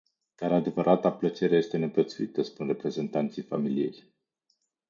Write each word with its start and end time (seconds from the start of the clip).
Dar 0.35 0.51
adevărata 0.51 1.11
plăcere 1.11 1.55
este 1.57 1.77
neprețuită 1.77 2.41
spun 2.43 2.67
reprezentanții 2.67 3.41
familiei. 3.43 4.03